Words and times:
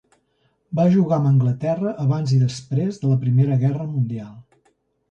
Va 0.79 0.85
jugar 0.95 1.19
amb 1.21 1.29
Anglaterra 1.33 1.93
abans 2.07 2.35
i 2.39 2.43
després 2.47 3.01
de 3.05 3.13
la 3.13 3.21
Primera 3.27 3.63
Guerra 3.67 3.91
Mundial. 3.97 4.35